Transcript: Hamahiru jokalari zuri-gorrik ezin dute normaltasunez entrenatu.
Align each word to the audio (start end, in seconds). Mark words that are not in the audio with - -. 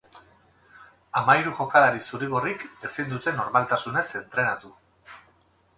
Hamahiru 1.19 1.53
jokalari 1.59 2.01
zuri-gorrik 2.07 2.67
ezin 2.91 3.13
dute 3.15 3.35
normaltasunez 3.43 4.05
entrenatu. 4.23 4.75